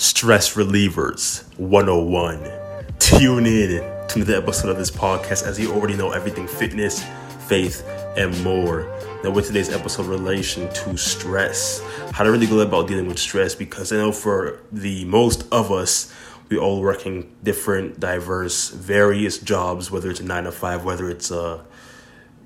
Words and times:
Stress 0.00 0.54
Relievers 0.54 1.42
101. 1.58 2.50
Tune 2.98 3.44
in 3.44 4.08
to 4.08 4.24
the 4.24 4.34
episode 4.34 4.70
of 4.70 4.78
this 4.78 4.90
podcast 4.90 5.42
as 5.42 5.60
you 5.60 5.70
already 5.74 5.94
know 5.94 6.12
everything 6.12 6.48
fitness, 6.48 7.04
faith, 7.48 7.86
and 8.16 8.42
more. 8.42 8.90
Now, 9.22 9.30
with 9.30 9.48
today's 9.48 9.68
episode, 9.68 10.06
relation 10.06 10.72
to 10.72 10.96
stress, 10.96 11.82
how 12.12 12.24
to 12.24 12.30
really 12.30 12.46
go 12.46 12.60
about 12.60 12.88
dealing 12.88 13.08
with 13.08 13.18
stress 13.18 13.54
because 13.54 13.92
I 13.92 13.96
know 13.96 14.10
for 14.10 14.60
the 14.72 15.04
most 15.04 15.46
of 15.52 15.70
us, 15.70 16.10
we 16.48 16.56
all 16.56 16.80
working 16.80 17.36
different, 17.42 18.00
diverse, 18.00 18.70
various 18.70 19.36
jobs, 19.36 19.90
whether 19.90 20.08
it's 20.08 20.20
a 20.20 20.24
nine 20.24 20.44
to 20.44 20.52
five, 20.52 20.82
whether 20.82 21.10
it's 21.10 21.30
uh, 21.30 21.62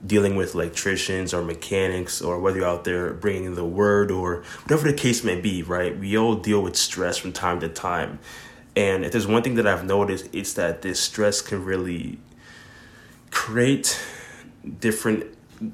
dealing 0.06 0.36
with 0.36 0.54
electricians 0.54 1.32
or 1.32 1.42
mechanics, 1.42 2.20
or 2.20 2.38
whether 2.38 2.58
you're 2.58 2.68
out 2.68 2.84
there 2.84 3.12
bringing 3.14 3.54
the 3.54 3.64
word 3.64 4.10
or 4.10 4.42
whatever 4.64 4.90
the 4.90 4.96
case 4.96 5.24
may 5.24 5.40
be, 5.40 5.62
right? 5.62 5.98
We 5.98 6.16
all 6.18 6.34
deal 6.34 6.62
with 6.62 6.76
stress 6.76 7.16
from 7.16 7.32
time 7.32 7.60
to 7.60 7.68
time. 7.68 8.18
And 8.76 9.04
if 9.04 9.12
there's 9.12 9.26
one 9.26 9.42
thing 9.42 9.54
that 9.54 9.66
I've 9.66 9.84
noticed, 9.84 10.28
it's 10.32 10.52
that 10.54 10.82
this 10.82 11.00
stress 11.00 11.40
can 11.40 11.64
really 11.64 12.18
create 13.30 14.00
different 14.80 15.26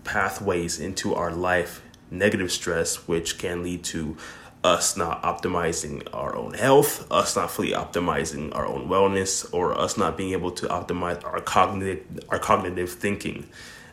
pathways 0.05 0.79
into 0.79 1.15
our 1.15 1.33
life. 1.33 1.83
Negative 2.11 2.51
stress, 2.51 3.09
which 3.09 3.39
can 3.39 3.63
lead 3.63 3.85
to 3.85 4.17
us 4.63 4.97
not 4.97 5.23
optimizing 5.23 6.07
our 6.13 6.37
own 6.37 6.55
health, 6.55 7.11
us 7.11 7.37
not 7.37 7.51
fully 7.51 7.71
optimizing 7.71 8.55
our 8.55 8.67
own 8.67 8.89
wellness, 8.89 9.49
or 9.55 9.79
us 9.79 9.97
not 9.97 10.17
being 10.17 10.33
able 10.33 10.51
to 10.51 10.67
optimize 10.67 11.25
our 11.25 11.41
cognitive 11.41 12.05
our 12.29 12.39
cognitive 12.39 12.91
thinking. 12.91 13.49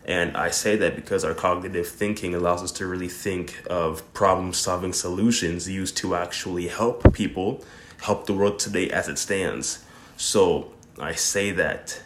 And 0.07 0.37
I 0.37 0.51
say 0.51 0.77
that 0.77 0.95
because 0.95 1.25
our 1.25 1.33
cognitive 1.33 1.87
thinking 1.87 2.33
allows 2.33 2.63
us 2.63 2.71
to 2.73 2.87
really 2.87 3.09
think 3.09 3.61
of 3.69 4.13
problem 4.13 4.53
solving 4.53 4.93
solutions 4.93 5.69
used 5.69 5.97
to 5.97 6.15
actually 6.15 6.69
help 6.69 7.13
people, 7.13 7.65
help 8.01 8.25
the 8.25 8.33
world 8.33 8.57
today 8.57 8.89
as 8.89 9.09
it 9.09 9.17
stands. 9.17 9.83
So 10.15 10.71
I 10.97 11.11
say 11.13 11.51
that 11.51 12.01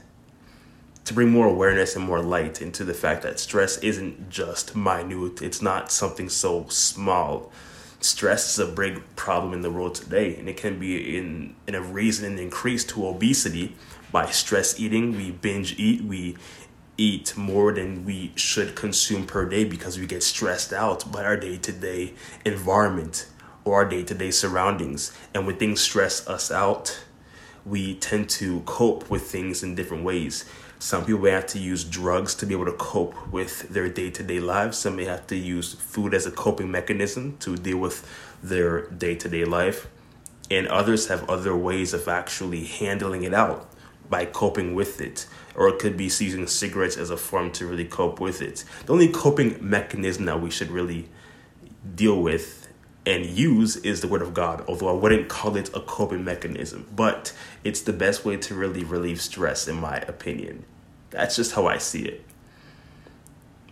to 1.05 1.13
bring 1.13 1.29
more 1.29 1.47
awareness 1.47 1.95
and 1.95 2.03
more 2.03 2.21
light 2.21 2.61
into 2.61 2.83
the 2.83 2.93
fact 2.93 3.21
that 3.21 3.39
stress 3.39 3.77
isn't 3.79 4.29
just 4.29 4.75
minute, 4.75 5.41
it's 5.41 5.61
not 5.61 5.91
something 5.91 6.29
so 6.29 6.65
small. 6.69 7.51
Stress 7.99 8.53
is 8.53 8.59
a 8.59 8.71
big 8.71 9.03
problem 9.15 9.53
in 9.53 9.61
the 9.61 9.69
world 9.69 9.93
today, 9.93 10.35
and 10.37 10.49
it 10.49 10.57
can 10.57 10.79
be 10.79 11.17
in, 11.17 11.55
in 11.67 11.75
a 11.75 11.81
reason 11.81 12.25
and 12.25 12.39
increase 12.39 12.83
to 12.83 13.07
obesity 13.07 13.75
by 14.11 14.25
stress 14.27 14.79
eating. 14.79 15.15
We 15.15 15.31
binge 15.31 15.77
eat, 15.77 16.03
we 16.03 16.35
eat 16.97 17.35
more 17.37 17.73
than 17.73 18.05
we 18.05 18.31
should 18.35 18.75
consume 18.75 19.25
per 19.25 19.45
day 19.45 19.63
because 19.63 19.97
we 19.97 20.05
get 20.05 20.23
stressed 20.23 20.73
out 20.73 21.11
by 21.11 21.23
our 21.23 21.37
day 21.37 21.57
to 21.57 21.71
day 21.71 22.13
environment 22.45 23.27
or 23.63 23.75
our 23.75 23.85
day 23.85 24.03
to 24.03 24.13
day 24.13 24.31
surroundings. 24.31 25.15
And 25.33 25.47
when 25.47 25.57
things 25.57 25.81
stress 25.81 26.27
us 26.27 26.51
out, 26.51 27.03
we 27.65 27.95
tend 27.95 28.29
to 28.29 28.61
cope 28.61 29.09
with 29.09 29.23
things 29.23 29.63
in 29.63 29.75
different 29.75 30.03
ways. 30.03 30.45
Some 30.79 31.05
people 31.05 31.21
may 31.21 31.31
have 31.31 31.45
to 31.47 31.59
use 31.59 31.83
drugs 31.83 32.33
to 32.35 32.47
be 32.47 32.55
able 32.55 32.65
to 32.65 32.73
cope 32.73 33.15
with 33.31 33.69
their 33.69 33.87
day 33.87 34.09
to 34.09 34.23
day 34.23 34.39
lives. 34.39 34.79
Some 34.79 34.95
may 34.95 35.05
have 35.05 35.27
to 35.27 35.35
use 35.35 35.73
food 35.73 36.13
as 36.13 36.25
a 36.25 36.31
coping 36.31 36.71
mechanism 36.71 37.37
to 37.37 37.55
deal 37.55 37.77
with 37.77 38.07
their 38.41 38.87
day 38.89 39.15
to 39.15 39.29
day 39.29 39.45
life. 39.45 39.87
And 40.49 40.67
others 40.67 41.07
have 41.07 41.29
other 41.29 41.55
ways 41.55 41.93
of 41.93 42.07
actually 42.07 42.65
handling 42.65 43.23
it 43.23 43.33
out 43.33 43.71
by 44.11 44.25
coping 44.25 44.75
with 44.75 45.01
it. 45.01 45.25
Or 45.55 45.67
it 45.69 45.79
could 45.79 45.97
be 45.97 46.03
using 46.03 46.45
cigarettes 46.45 46.97
as 46.97 47.09
a 47.09 47.17
form 47.17 47.51
to 47.53 47.65
really 47.65 47.85
cope 47.85 48.19
with 48.19 48.43
it. 48.43 48.63
The 48.85 48.93
only 48.93 49.07
coping 49.07 49.57
mechanism 49.59 50.25
that 50.25 50.39
we 50.39 50.51
should 50.51 50.69
really 50.69 51.09
deal 51.95 52.21
with 52.21 52.67
and 53.05 53.25
use 53.25 53.77
is 53.77 54.01
the 54.01 54.07
word 54.07 54.21
of 54.21 54.33
God, 54.35 54.63
although 54.67 54.89
I 54.89 54.93
wouldn't 54.93 55.27
call 55.27 55.55
it 55.55 55.75
a 55.75 55.79
coping 55.79 56.23
mechanism, 56.23 56.87
but 56.95 57.33
it's 57.63 57.81
the 57.81 57.93
best 57.93 58.23
way 58.23 58.37
to 58.37 58.53
really 58.53 58.83
relieve 58.83 59.19
stress, 59.19 59.67
in 59.67 59.77
my 59.77 59.97
opinion. 60.01 60.65
That's 61.09 61.35
just 61.35 61.53
how 61.53 61.65
I 61.65 61.79
see 61.79 62.03
it. 62.03 62.23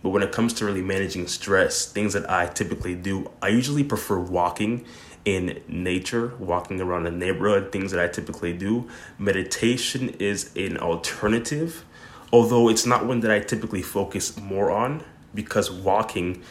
But 0.02 0.10
when 0.10 0.22
it 0.22 0.32
comes 0.32 0.52
to 0.54 0.64
really 0.64 0.82
managing 0.82 1.28
stress, 1.28 1.86
things 1.86 2.14
that 2.14 2.28
I 2.28 2.46
typically 2.46 2.94
do, 2.94 3.30
I 3.40 3.48
usually 3.48 3.84
prefer 3.84 4.18
walking 4.18 4.84
in 5.24 5.62
nature, 5.68 6.34
walking 6.38 6.80
around 6.80 7.04
the 7.04 7.10
neighborhood, 7.10 7.72
things 7.72 7.92
that 7.92 8.00
I 8.00 8.08
typically 8.08 8.52
do. 8.52 8.88
Meditation 9.18 10.10
is 10.18 10.50
an 10.56 10.78
alternative, 10.78 11.84
although 12.32 12.68
it's 12.68 12.86
not 12.86 13.06
one 13.06 13.20
that 13.20 13.30
I 13.30 13.40
typically 13.40 13.82
focus 13.82 14.36
more 14.38 14.70
on 14.70 15.04
because 15.34 15.70
walking, 15.70 16.42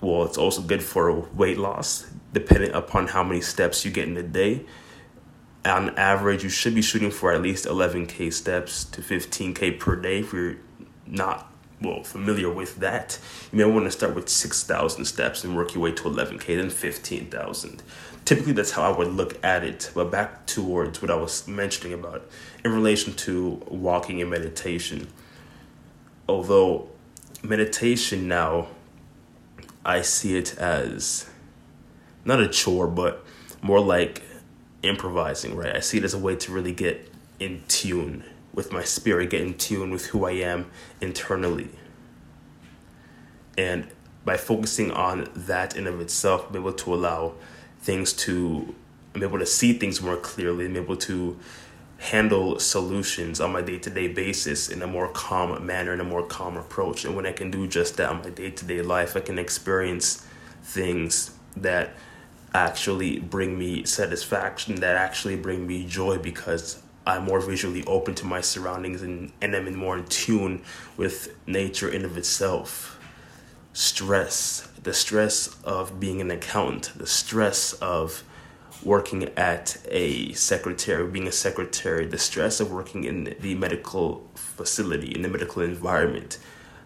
well, 0.00 0.24
it's 0.24 0.38
also 0.38 0.62
good 0.62 0.82
for 0.82 1.20
weight 1.34 1.58
loss, 1.58 2.06
depending 2.32 2.72
upon 2.72 3.08
how 3.08 3.22
many 3.22 3.40
steps 3.40 3.84
you 3.84 3.90
get 3.90 4.08
in 4.08 4.16
a 4.16 4.22
day 4.22 4.64
on 5.64 5.90
average, 5.96 6.42
you 6.42 6.48
should 6.48 6.74
be 6.74 6.82
shooting 6.82 7.10
for 7.10 7.32
at 7.32 7.42
least 7.42 7.66
11k 7.66 8.32
steps 8.32 8.84
to 8.84 9.02
15k 9.02 9.78
per 9.78 9.96
day. 9.96 10.20
If 10.20 10.32
you're 10.32 10.56
not 11.06 11.49
well 11.80 12.02
familiar 12.04 12.50
with 12.50 12.76
that, 12.76 13.18
you 13.52 13.58
may 13.58 13.64
want 13.64 13.86
to 13.86 13.90
start 13.90 14.14
with 14.14 14.28
6,000 14.28 15.04
steps 15.04 15.44
and 15.44 15.56
work 15.56 15.74
your 15.74 15.82
way 15.82 15.92
to 15.92 16.02
11k, 16.02 16.46
then 16.46 16.70
15,000. 16.70 17.82
Typically, 18.24 18.52
that's 18.52 18.72
how 18.72 18.82
I 18.82 18.96
would 18.96 19.08
look 19.08 19.42
at 19.44 19.64
it. 19.64 19.90
But 19.94 20.10
back 20.10 20.46
towards 20.46 21.00
what 21.00 21.10
I 21.10 21.16
was 21.16 21.48
mentioning 21.48 21.92
about 21.92 22.28
in 22.64 22.72
relation 22.72 23.14
to 23.14 23.62
walking 23.68 24.20
and 24.20 24.30
meditation. 24.30 25.08
Although 26.28 26.88
meditation 27.42 28.28
now, 28.28 28.68
I 29.84 30.02
see 30.02 30.36
it 30.36 30.58
as 30.58 31.28
not 32.24 32.40
a 32.40 32.48
chore, 32.48 32.86
but 32.86 33.24
more 33.62 33.80
like 33.80 34.22
improvising, 34.82 35.56
right? 35.56 35.74
I 35.74 35.80
see 35.80 35.98
it 35.98 36.04
as 36.04 36.14
a 36.14 36.18
way 36.18 36.36
to 36.36 36.52
really 36.52 36.72
get 36.72 37.10
in 37.38 37.62
tune 37.68 38.24
with 38.52 38.72
my 38.72 38.82
spirit, 38.82 39.30
get 39.30 39.42
in 39.42 39.54
tune 39.54 39.90
with 39.90 40.06
who 40.06 40.24
I 40.24 40.32
am 40.32 40.70
internally. 41.00 41.70
And 43.56 43.88
by 44.24 44.36
focusing 44.36 44.90
on 44.90 45.28
that 45.34 45.76
in 45.76 45.86
of 45.86 46.00
itself, 46.00 46.46
I'm 46.48 46.56
able 46.56 46.72
to 46.72 46.94
allow 46.94 47.34
things 47.80 48.12
to 48.12 48.74
I'm 49.14 49.22
able 49.22 49.38
to 49.38 49.46
see 49.46 49.72
things 49.72 50.00
more 50.00 50.16
clearly. 50.16 50.66
I'm 50.66 50.76
able 50.76 50.96
to 50.96 51.38
handle 51.98 52.58
solutions 52.58 53.40
on 53.40 53.52
my 53.52 53.60
day 53.60 53.78
to 53.78 53.90
day 53.90 54.08
basis 54.08 54.68
in 54.68 54.82
a 54.82 54.86
more 54.86 55.08
calm 55.08 55.66
manner, 55.66 55.92
in 55.92 56.00
a 56.00 56.04
more 56.04 56.24
calm 56.24 56.56
approach. 56.56 57.04
And 57.04 57.14
when 57.14 57.26
I 57.26 57.32
can 57.32 57.50
do 57.50 57.66
just 57.66 57.96
that 57.96 58.08
on 58.08 58.22
my 58.22 58.30
day 58.30 58.50
to 58.50 58.64
day 58.64 58.82
life, 58.82 59.16
I 59.16 59.20
can 59.20 59.38
experience 59.38 60.26
things 60.62 61.32
that 61.56 61.94
actually 62.54 63.18
bring 63.18 63.58
me 63.58 63.84
satisfaction, 63.84 64.76
that 64.76 64.96
actually 64.96 65.36
bring 65.36 65.66
me 65.66 65.86
joy 65.86 66.18
because 66.18 66.82
I'm 67.10 67.24
more 67.24 67.40
visually 67.40 67.84
open 67.86 68.14
to 68.16 68.26
my 68.26 68.40
surroundings 68.40 69.02
and, 69.02 69.32
and 69.40 69.56
I'm 69.56 69.74
more 69.74 69.98
in 69.98 70.04
tune 70.06 70.62
with 70.96 71.34
nature 71.46 71.88
in 71.88 72.04
of 72.04 72.16
itself. 72.16 72.98
Stress, 73.72 74.68
the 74.82 74.94
stress 74.94 75.56
of 75.64 75.98
being 75.98 76.20
an 76.20 76.30
accountant, 76.30 76.92
the 76.96 77.06
stress 77.06 77.72
of 77.74 78.22
working 78.84 79.28
at 79.36 79.76
a 79.88 80.32
secretary, 80.34 81.06
being 81.08 81.26
a 81.26 81.32
secretary, 81.32 82.06
the 82.06 82.18
stress 82.18 82.60
of 82.60 82.70
working 82.70 83.04
in 83.04 83.36
the 83.40 83.54
medical 83.54 84.28
facility, 84.34 85.12
in 85.12 85.22
the 85.22 85.28
medical 85.28 85.62
environment. 85.62 86.38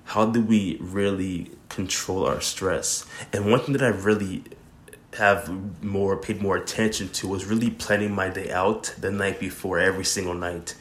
How 0.04 0.26
do 0.26 0.40
we 0.40 0.78
really 0.80 1.50
control 1.68 2.26
our 2.26 2.40
stress? 2.40 3.06
And 3.32 3.50
one 3.50 3.60
thing 3.60 3.74
that 3.74 3.82
I 3.82 3.88
really 3.88 4.44
have 5.16 5.82
more 5.82 6.16
paid 6.16 6.42
more 6.42 6.56
attention 6.56 7.08
to 7.08 7.28
was 7.28 7.46
really 7.46 7.70
planning 7.70 8.12
my 8.12 8.28
day 8.28 8.50
out 8.50 8.94
the 8.98 9.10
night 9.10 9.40
before 9.40 9.78
every 9.78 10.04
single 10.04 10.34
night. 10.34 10.74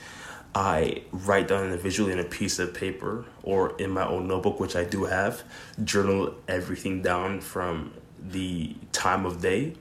I 0.56 1.04
write 1.12 1.48
down 1.48 1.66
individually 1.66 2.12
in 2.12 2.20
a 2.20 2.24
piece 2.24 2.60
of 2.60 2.74
paper 2.74 3.26
or 3.42 3.76
in 3.78 3.90
my 3.90 4.06
own 4.08 4.28
notebook, 4.28 4.60
which 4.60 4.76
I 4.76 4.84
do 4.84 5.06
have, 5.06 5.44
journal 5.84 6.36
everything 6.48 7.02
down 7.02 7.42
from 7.42 7.94
the 8.20 8.76
time 8.92 9.26
of 9.26 9.42
day 9.42 9.76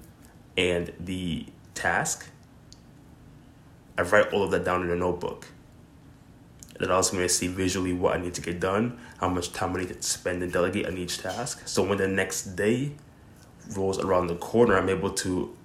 and 0.57 0.93
the 0.99 1.47
task. 1.75 2.29
I 3.99 4.03
write 4.03 4.33
all 4.33 4.45
of 4.45 4.51
that 4.53 4.65
down 4.65 4.83
in 4.83 4.91
a 4.91 4.97
notebook. 4.97 5.49
It 6.75 6.83
allows 6.83 7.13
me 7.13 7.21
to 7.21 7.29
see 7.29 7.49
visually 7.49 7.93
what 7.93 8.17
I 8.17 8.21
need 8.21 8.35
to 8.35 8.41
get 8.41 8.59
done, 8.59 8.99
how 9.19 9.29
much 9.29 9.53
time 9.53 9.77
I 9.77 9.81
need 9.81 9.89
to 9.89 10.03
spend 10.03 10.43
and 10.43 10.51
delegate 10.51 10.87
on 10.87 10.97
each 10.97 11.19
task. 11.19 11.69
So 11.69 11.83
when 11.83 11.99
the 11.99 12.09
next 12.09 12.57
day 12.57 12.93
rolls 13.71 13.99
around 13.99 14.27
the 14.27 14.37
corner, 14.37 14.77
I'm 14.77 14.89
able 14.89 15.11
to 15.11 15.57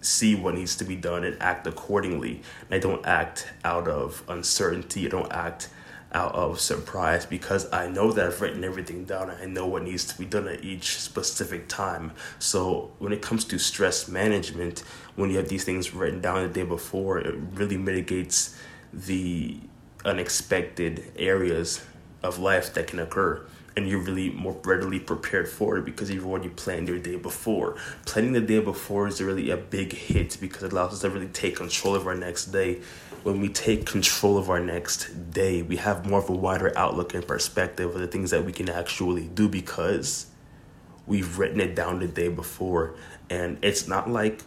see 0.00 0.34
what 0.34 0.54
needs 0.54 0.76
to 0.76 0.84
be 0.84 0.96
done 0.96 1.24
and 1.24 1.40
act 1.40 1.66
accordingly. 1.66 2.42
And 2.68 2.74
I 2.74 2.78
don't 2.78 3.04
act 3.06 3.48
out 3.64 3.88
of 3.88 4.22
uncertainty. 4.28 5.06
I 5.06 5.08
don't 5.08 5.32
act 5.32 5.68
out 6.12 6.34
of 6.34 6.60
surprise 6.60 7.26
because 7.26 7.70
I 7.72 7.88
know 7.88 8.12
that 8.12 8.26
I've 8.26 8.40
written 8.40 8.62
everything 8.62 9.04
down. 9.04 9.30
And 9.30 9.42
I 9.42 9.46
know 9.46 9.66
what 9.66 9.82
needs 9.82 10.04
to 10.04 10.18
be 10.18 10.24
done 10.24 10.46
at 10.46 10.62
each 10.62 11.00
specific 11.00 11.68
time. 11.68 12.12
So 12.38 12.92
when 12.98 13.12
it 13.12 13.22
comes 13.22 13.44
to 13.46 13.58
stress 13.58 14.06
management, 14.08 14.80
when 15.16 15.30
you 15.30 15.38
have 15.38 15.48
these 15.48 15.64
things 15.64 15.92
written 15.94 16.20
down 16.20 16.42
the 16.42 16.48
day 16.48 16.64
before, 16.64 17.18
it 17.18 17.34
really 17.54 17.76
mitigates 17.76 18.56
the 18.92 19.58
unexpected 20.04 21.12
areas 21.16 21.82
of 22.22 22.38
life 22.38 22.74
that 22.74 22.86
can 22.86 23.00
occur. 23.00 23.44
And 23.76 23.88
you're 23.88 24.00
really 24.00 24.30
more 24.30 24.56
readily 24.64 25.00
prepared 25.00 25.48
for 25.48 25.76
it 25.78 25.84
because 25.84 26.10
you've 26.10 26.26
already 26.26 26.48
planned 26.48 26.88
your 26.88 26.98
day 26.98 27.16
before. 27.16 27.76
Planning 28.06 28.32
the 28.32 28.40
day 28.40 28.60
before 28.60 29.08
is 29.08 29.20
really 29.20 29.50
a 29.50 29.56
big 29.56 29.92
hit 29.92 30.36
because 30.40 30.62
it 30.62 30.72
allows 30.72 30.92
us 30.92 31.00
to 31.00 31.10
really 31.10 31.28
take 31.28 31.56
control 31.56 31.94
of 31.94 32.06
our 32.06 32.14
next 32.14 32.46
day. 32.46 32.80
When 33.24 33.40
we 33.40 33.48
take 33.48 33.86
control 33.86 34.38
of 34.38 34.48
our 34.48 34.60
next 34.60 35.30
day, 35.32 35.62
we 35.62 35.76
have 35.76 36.06
more 36.06 36.20
of 36.20 36.28
a 36.28 36.32
wider 36.32 36.76
outlook 36.76 37.14
and 37.14 37.26
perspective 37.26 37.94
of 37.94 38.00
the 38.00 38.06
things 38.06 38.30
that 38.30 38.44
we 38.44 38.52
can 38.52 38.68
actually 38.68 39.26
do 39.26 39.48
because 39.48 40.26
we've 41.06 41.38
written 41.38 41.60
it 41.60 41.74
down 41.74 41.98
the 41.98 42.06
day 42.06 42.28
before. 42.28 42.94
And 43.28 43.58
it's 43.62 43.88
not 43.88 44.08
like 44.08 44.42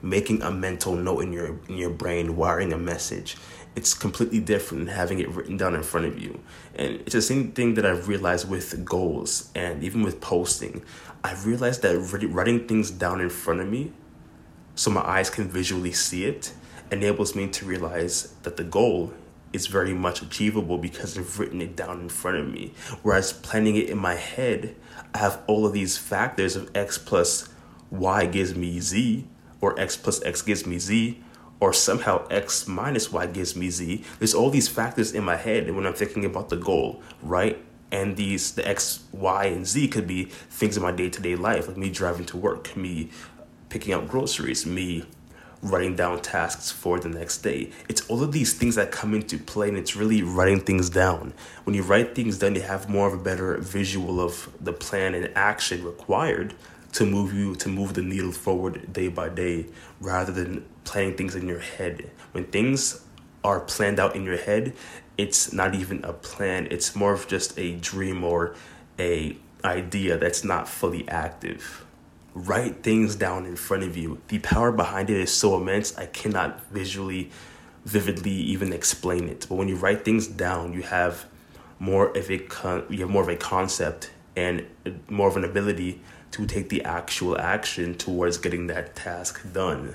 making 0.00 0.42
a 0.42 0.50
mental 0.50 0.94
note 0.94 1.20
in 1.20 1.32
your 1.32 1.58
in 1.68 1.76
your 1.76 1.90
brain, 1.90 2.36
wiring 2.36 2.72
a 2.72 2.78
message 2.78 3.36
it's 3.78 3.94
completely 3.94 4.40
different 4.40 4.86
than 4.86 4.94
having 4.96 5.20
it 5.20 5.28
written 5.28 5.56
down 5.56 5.72
in 5.76 5.84
front 5.84 6.04
of 6.04 6.18
you. 6.18 6.40
And 6.74 6.94
it's 6.94 7.12
the 7.12 7.22
same 7.22 7.52
thing 7.52 7.74
that 7.74 7.86
I've 7.86 8.08
realized 8.08 8.50
with 8.50 8.84
goals 8.84 9.50
and 9.54 9.84
even 9.84 10.02
with 10.02 10.20
posting. 10.20 10.82
I've 11.22 11.46
realized 11.46 11.82
that 11.82 11.96
writing 12.28 12.66
things 12.66 12.90
down 12.90 13.20
in 13.20 13.30
front 13.30 13.60
of 13.60 13.68
me 13.68 13.92
so 14.74 14.90
my 14.90 15.02
eyes 15.02 15.30
can 15.30 15.48
visually 15.48 15.92
see 15.92 16.24
it 16.24 16.52
enables 16.90 17.36
me 17.36 17.46
to 17.50 17.64
realize 17.66 18.34
that 18.42 18.56
the 18.56 18.64
goal 18.64 19.12
is 19.52 19.68
very 19.68 19.94
much 19.94 20.22
achievable 20.22 20.78
because 20.78 21.16
I've 21.16 21.38
written 21.38 21.62
it 21.62 21.76
down 21.76 22.00
in 22.00 22.08
front 22.08 22.36
of 22.36 22.48
me. 22.48 22.72
Whereas 23.04 23.32
planning 23.32 23.76
it 23.76 23.88
in 23.88 23.98
my 23.98 24.16
head, 24.16 24.74
I 25.14 25.18
have 25.18 25.40
all 25.46 25.64
of 25.64 25.72
these 25.72 25.96
factors 25.96 26.56
of 26.56 26.68
x 26.74 26.98
plus 26.98 27.48
y 27.92 28.26
gives 28.26 28.56
me 28.56 28.80
z, 28.80 29.28
or 29.60 29.78
x 29.78 29.96
plus 29.96 30.20
x 30.24 30.42
gives 30.42 30.66
me 30.66 30.80
z, 30.80 31.22
or 31.60 31.72
somehow 31.72 32.26
x 32.28 32.68
minus 32.68 33.12
y 33.12 33.26
gives 33.26 33.56
me 33.56 33.70
z. 33.70 34.04
There's 34.18 34.34
all 34.34 34.50
these 34.50 34.68
factors 34.68 35.12
in 35.12 35.24
my 35.24 35.36
head 35.36 35.70
when 35.74 35.86
I'm 35.86 35.94
thinking 35.94 36.24
about 36.24 36.48
the 36.48 36.56
goal, 36.56 37.02
right? 37.22 37.62
And 37.90 38.16
these, 38.16 38.52
the 38.52 38.68
x, 38.68 39.04
y, 39.12 39.46
and 39.46 39.66
z 39.66 39.88
could 39.88 40.06
be 40.06 40.24
things 40.24 40.76
in 40.76 40.82
my 40.82 40.92
day 40.92 41.08
to 41.10 41.22
day 41.22 41.36
life, 41.36 41.68
like 41.68 41.76
me 41.76 41.90
driving 41.90 42.26
to 42.26 42.36
work, 42.36 42.76
me 42.76 43.10
picking 43.70 43.94
up 43.94 44.08
groceries, 44.08 44.66
me 44.66 45.04
writing 45.62 45.96
down 45.96 46.20
tasks 46.20 46.70
for 46.70 47.00
the 47.00 47.08
next 47.08 47.38
day. 47.38 47.70
It's 47.88 48.08
all 48.08 48.22
of 48.22 48.32
these 48.32 48.54
things 48.54 48.76
that 48.76 48.92
come 48.92 49.14
into 49.14 49.38
play, 49.38 49.68
and 49.68 49.76
it's 49.76 49.96
really 49.96 50.22
writing 50.22 50.60
things 50.60 50.88
down. 50.88 51.34
When 51.64 51.74
you 51.74 51.82
write 51.82 52.14
things 52.14 52.38
down, 52.38 52.54
you 52.54 52.62
have 52.62 52.88
more 52.88 53.08
of 53.08 53.14
a 53.14 53.22
better 53.22 53.56
visual 53.58 54.20
of 54.20 54.48
the 54.60 54.72
plan 54.72 55.14
and 55.14 55.30
action 55.34 55.84
required 55.84 56.54
to 56.92 57.04
move 57.04 57.34
you 57.34 57.54
to 57.56 57.68
move 57.68 57.94
the 57.94 58.02
needle 58.02 58.32
forward 58.32 58.92
day 58.92 59.08
by 59.08 59.28
day 59.28 59.66
rather 60.00 60.32
than 60.32 60.64
planning 60.84 61.16
things 61.16 61.34
in 61.34 61.46
your 61.46 61.58
head. 61.58 62.10
When 62.32 62.44
things 62.44 63.04
are 63.44 63.60
planned 63.60 64.00
out 64.00 64.16
in 64.16 64.24
your 64.24 64.38
head, 64.38 64.74
it's 65.16 65.52
not 65.52 65.74
even 65.74 66.04
a 66.04 66.12
plan. 66.12 66.68
It's 66.70 66.94
more 66.94 67.12
of 67.12 67.28
just 67.28 67.58
a 67.58 67.72
dream 67.76 68.24
or 68.24 68.54
a 68.98 69.36
idea 69.64 70.16
that's 70.16 70.44
not 70.44 70.68
fully 70.68 71.08
active. 71.08 71.84
Write 72.34 72.82
things 72.82 73.16
down 73.16 73.44
in 73.46 73.56
front 73.56 73.82
of 73.82 73.96
you. 73.96 74.20
The 74.28 74.38
power 74.38 74.70
behind 74.70 75.10
it 75.10 75.16
is 75.16 75.32
so 75.32 75.56
immense, 75.56 75.96
I 75.98 76.06
cannot 76.06 76.64
visually, 76.70 77.30
vividly 77.84 78.30
even 78.30 78.72
explain 78.72 79.28
it. 79.28 79.46
But 79.48 79.56
when 79.56 79.68
you 79.68 79.76
write 79.76 80.04
things 80.04 80.26
down, 80.26 80.72
you 80.72 80.82
have 80.82 81.26
more 81.80 82.16
of 82.16 82.30
a 82.30 82.38
con- 82.38 82.84
you 82.90 83.00
have 83.00 83.10
more 83.10 83.22
of 83.22 83.28
a 83.28 83.36
concept 83.36 84.10
and 84.36 84.66
more 85.08 85.28
of 85.28 85.36
an 85.36 85.44
ability 85.44 86.00
to 86.32 86.46
take 86.46 86.68
the 86.68 86.84
actual 86.84 87.38
action 87.38 87.94
towards 87.94 88.38
getting 88.38 88.66
that 88.68 88.94
task 88.94 89.52
done 89.52 89.94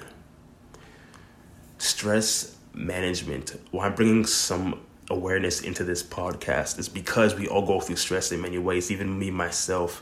stress 1.83 2.55
management. 2.73 3.59
Why 3.71 3.87
I'm 3.87 3.95
bringing 3.95 4.25
some 4.25 4.79
awareness 5.09 5.61
into 5.61 5.83
this 5.83 6.01
podcast 6.01 6.79
is 6.79 6.87
because 6.87 7.35
we 7.35 7.47
all 7.47 7.65
go 7.65 7.81
through 7.81 7.97
stress 7.97 8.31
in 8.31 8.41
many 8.41 8.57
ways, 8.57 8.89
even 8.89 9.19
me 9.19 9.29
myself. 9.31 10.01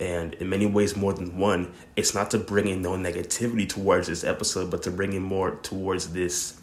And 0.00 0.34
in 0.34 0.48
many 0.48 0.64
ways, 0.64 0.96
more 0.96 1.12
than 1.12 1.36
one, 1.36 1.72
it's 1.96 2.14
not 2.14 2.30
to 2.30 2.38
bring 2.38 2.66
in 2.68 2.82
no 2.82 2.92
negativity 2.92 3.68
towards 3.68 4.06
this 4.06 4.24
episode, 4.24 4.70
but 4.70 4.82
to 4.84 4.90
bring 4.90 5.12
in 5.12 5.22
more 5.22 5.56
towards 5.56 6.12
this 6.12 6.60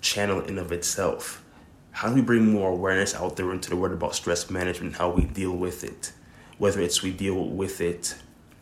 channel 0.00 0.40
in 0.40 0.58
of 0.58 0.72
itself. 0.72 1.44
How 1.90 2.08
do 2.08 2.14
we 2.14 2.22
bring 2.22 2.46
more 2.46 2.70
awareness 2.70 3.14
out 3.14 3.36
there 3.36 3.52
into 3.52 3.68
the 3.70 3.76
world 3.76 3.92
about 3.92 4.14
stress 4.14 4.48
management, 4.48 4.92
and 4.92 4.96
how 4.96 5.10
we 5.10 5.24
deal 5.24 5.52
with 5.52 5.84
it? 5.84 6.12
Whether 6.58 6.80
it's 6.80 7.02
we 7.02 7.12
deal 7.12 7.48
with 7.48 7.80
it 7.80 8.16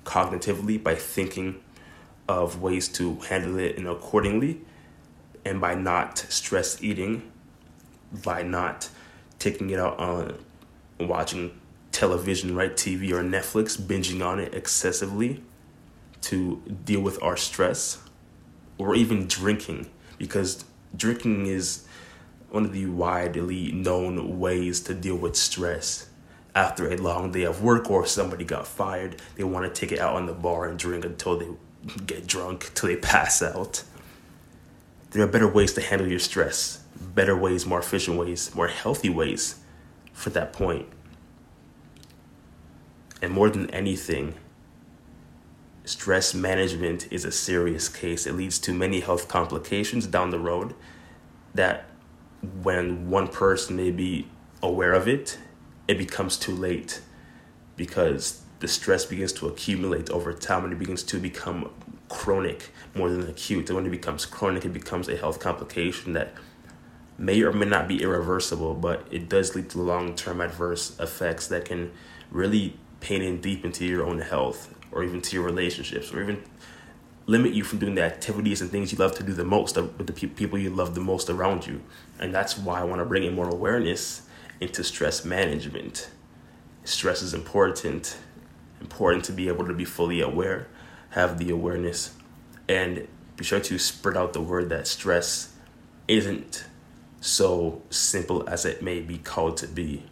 cognitively 0.05 0.83
by 0.83 0.95
thinking 0.95 1.61
of 2.29 2.61
ways 2.61 2.89
to 2.89 3.17
handle 3.29 3.59
it 3.59 3.77
and 3.77 3.87
accordingly 3.87 4.61
and 5.45 5.61
by 5.61 5.75
not 5.75 6.19
stress 6.19 6.83
eating 6.83 7.31
by 8.25 8.43
not 8.43 8.89
taking 9.39 9.71
it 9.71 9.79
out 9.79 9.99
on 9.99 10.39
watching 10.99 11.59
television 11.93 12.55
right 12.55 12.73
tv 12.77 13.11
or 13.11 13.23
netflix 13.23 13.81
binging 13.81 14.25
on 14.25 14.39
it 14.39 14.55
excessively 14.55 15.43
to 16.21 16.61
deal 16.85 17.01
with 17.01 17.23
our 17.23 17.37
stress 17.37 17.99
or 18.79 18.95
even 18.95 19.27
drinking. 19.27 19.89
Because 20.19 20.65
drinking 20.97 21.47
is 21.47 21.87
one 22.51 22.65
of 22.65 22.73
the 22.73 22.87
widely 22.87 23.71
known 23.73 24.39
ways 24.39 24.81
to 24.81 24.95
deal 24.95 25.17
with 25.17 25.37
stress 25.37 26.09
after 26.57 26.91
a 26.91 26.97
long 26.97 27.31
day 27.31 27.45
of 27.45 27.63
work 27.63 27.89
or 27.89 28.05
somebody 28.05 28.45
got 28.45 28.67
fired 28.67 29.21
they 29.37 29.45
want 29.45 29.65
to 29.65 29.81
take 29.81 29.93
it 29.93 30.01
out 30.01 30.17
on 30.17 30.27
the 30.27 30.33
bar 30.33 30.67
and 30.67 30.77
drink 30.77 31.05
until 31.05 31.39
they 31.39 31.47
get 32.07 32.27
drunk 32.27 32.71
till 32.75 32.89
they 32.89 32.97
pass 32.97 33.43
out. 33.43 33.83
There 35.11 35.23
are 35.23 35.29
better 35.29 35.49
ways 35.49 35.73
to 35.75 35.81
handle 35.81 36.09
your 36.09 36.19
stress, 36.19 36.83
better 37.15 37.37
ways, 37.37 37.65
more 37.65 37.79
efficient 37.79 38.19
ways, 38.19 38.55
more 38.55 38.69
healthy 38.69 39.09
ways 39.09 39.57
for 40.13 40.31
that 40.31 40.53
point. 40.53 40.89
And 43.23 43.33
more 43.33 43.49
than 43.49 43.71
anything, 43.71 44.35
stress 45.85 46.35
management 46.35 47.11
is 47.11 47.25
a 47.25 47.33
serious 47.33 47.89
case. 47.89 48.27
It 48.27 48.35
leads 48.35 48.59
to 48.61 48.73
many 48.73 49.01
health 49.01 49.29
complications 49.29 50.07
down 50.07 50.31
the 50.31 50.39
road 50.39 50.75
that 51.55 51.89
when 52.63 53.09
one 53.09 53.29
person 53.29 53.77
may 53.77 53.91
be 53.91 54.29
aware 54.63 54.93
of 54.93 55.09
it, 55.09 55.39
it 55.89 55.99
becomes 55.99 56.37
too 56.37 56.55
late 56.55 57.01
because 57.77 58.43
the 58.61 58.69
stress 58.69 59.05
begins 59.05 59.33
to 59.35 59.47
accumulate 59.47 60.11
over 60.11 60.33
time 60.33 60.65
and 60.65 60.73
it 60.73 60.79
begins 60.79 61.03
to 61.03 61.19
become 61.19 61.71
chronic 62.09 62.71
more 62.95 63.11
than 63.11 63.29
acute. 63.29 63.69
And 63.69 63.77
when 63.77 63.87
it 63.87 63.91
becomes 63.91 64.25
chronic, 64.25 64.65
it 64.65 64.73
becomes 64.73 65.09
a 65.09 65.17
health 65.17 65.41
complication 65.41 66.15
that 66.15 66.33
may 67.19 67.43
or 67.43 67.53
may 67.53 67.67
not 67.67 67.89
be 67.89 68.03
irreversible, 68.03 68.75
but 68.75 69.07
it 69.11 69.29
does 69.29 69.55
lead 69.55 69.71
to 69.71 69.81
long 69.81 70.15
term 70.15 70.41
adverse 70.41 70.99
effects 70.99 71.47
that 71.49 71.65
can 71.65 71.93
really 72.31 72.77
pain 73.01 73.23
in 73.23 73.41
deep 73.41 73.65
into 73.65 73.85
your 73.85 74.05
own 74.05 74.21
health 74.21 74.75
or 74.91 75.05
even 75.05 75.21
to 75.21 75.37
your 75.37 75.45
relationships 75.45 76.13
or 76.13 76.23
even 76.23 76.43
limit 77.27 77.53
you 77.53 77.65
from 77.65 77.79
doing 77.79 77.95
the 77.95 78.03
activities 78.03 78.61
and 78.61 78.71
things 78.71 78.93
you 78.93 78.99
love 78.99 79.15
to 79.17 79.23
do 79.23 79.33
the 79.33 79.45
most 79.45 79.77
with 79.77 80.07
the 80.07 80.13
people 80.13 80.59
you 80.59 80.71
love 80.71 80.95
the 80.95 81.01
most 81.01 81.29
around 81.29 81.67
you. 81.67 81.83
And 82.19 82.35
that's 82.35 82.57
why 82.57 82.81
I 82.81 82.85
want 82.85 83.01
to 83.01 83.05
bring 83.05 83.25
in 83.25 83.35
more 83.35 83.49
awareness 83.49 84.23
into 84.61 84.83
stress 84.83 85.25
management. 85.25 86.11
Stress 86.85 87.23
is 87.23 87.35
important 87.35 88.17
important 88.81 89.25
to 89.25 89.33
be 89.33 89.49
able 89.49 89.67
to 89.67 89.75
be 89.75 89.85
fully 89.85 90.21
aware, 90.21 90.69
have 91.11 91.39
the 91.39 91.51
awareness, 91.51 92.15
and 92.69 93.07
be 93.37 93.45
sure 93.45 93.61
to 93.61 93.79
spread 93.79 94.17
out 94.17 94.33
the 94.33 94.41
word 94.41 94.69
that 94.69 94.87
stress 94.87 95.55
isn't 96.09 96.67
so 97.21 97.83
simple 97.91 98.49
as 98.49 98.65
it 98.65 98.83
may 98.83 99.01
be 99.01 99.19
called 99.19 99.57
to 99.57 99.67
be. 99.67 100.05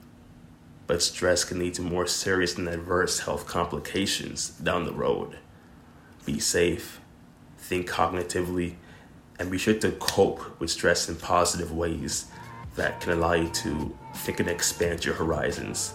But 0.87 1.03
stress 1.03 1.45
can 1.45 1.59
lead 1.59 1.75
to 1.75 1.83
more 1.83 2.07
serious 2.07 2.57
and 2.57 2.69
adverse 2.69 3.21
health 3.21 3.47
complications 3.47 4.51
down 4.51 4.85
the 4.85 4.93
road. 4.93 5.39
Be 6.27 6.39
safe, 6.39 7.01
think 7.57 7.89
cognitively, 7.89 8.75
and 9.39 9.51
be 9.51 9.59
sure 9.59 9.75
to 9.75 9.93
cope 9.93 10.61
with 10.61 10.71
stress 10.71 11.09
in 11.09 11.17
positive 11.17 11.73
ways 11.73 12.27
that 12.77 13.01
can 13.01 13.13
allow 13.13 13.35
you 13.35 13.49
to 13.49 13.97
think 14.15 14.41
and 14.41 14.49
expand 14.49 15.05
your 15.05 15.15
horizons 15.15 15.95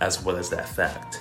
as 0.00 0.22
well 0.22 0.36
as 0.36 0.50
that 0.50 0.68
fact. 0.68 1.20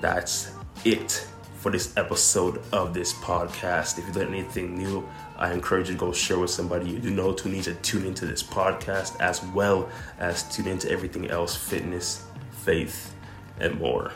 That's 0.00 0.52
it 0.84 1.26
for 1.56 1.70
this 1.70 1.96
episode 1.96 2.62
of 2.72 2.92
this 2.92 3.14
podcast. 3.14 3.98
If 3.98 4.06
you 4.06 4.12
learned 4.12 4.34
anything 4.34 4.76
new, 4.76 5.08
I 5.36 5.52
encourage 5.52 5.88
you 5.88 5.94
to 5.94 6.00
go 6.00 6.12
share 6.12 6.38
with 6.38 6.50
somebody 6.50 6.90
you 6.90 7.10
know 7.10 7.32
who 7.32 7.50
needs 7.50 7.66
to 7.66 7.74
tune 7.76 8.04
into 8.04 8.26
this 8.26 8.42
podcast 8.42 9.18
as 9.20 9.42
well 9.42 9.88
as 10.18 10.42
tune 10.54 10.68
into 10.68 10.90
everything 10.90 11.30
else 11.30 11.56
fitness, 11.56 12.26
faith, 12.50 13.14
and 13.58 13.78
more. 13.78 14.12